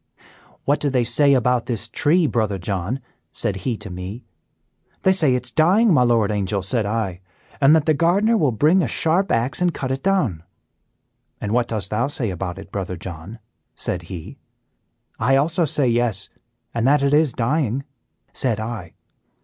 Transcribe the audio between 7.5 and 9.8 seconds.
"and that the gardener will bring a sharp axe and